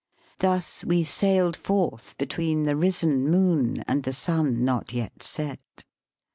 [0.39, 5.59] Thus we sailed forth be tween the risen moon and the sun not yet set.